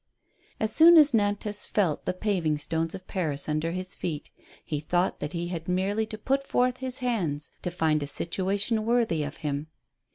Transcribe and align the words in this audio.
As 0.59 0.73
soon 0.73 0.97
as 0.97 1.11
Kantas 1.11 1.63
felt 1.63 2.05
the 2.05 2.13
paving 2.15 2.57
stones 2.57 2.95
of 2.95 3.05
Paris 3.05 3.47
under 3.47 3.69
his 3.69 3.93
feet, 3.93 4.31
he 4.65 4.79
thought 4.79 5.19
that 5.19 5.33
he 5.33 5.49
had 5.49 5.67
merely 5.67 6.07
to 6.07 6.17
put 6.17 6.47
forth 6.47 6.77
his 6.77 6.97
hands 7.05 7.51
to 7.61 7.69
find 7.69 8.01
a 8.01 8.07
situation 8.07 8.83
worthy 8.83 9.21
of 9.21 9.37
him. 9.45 9.67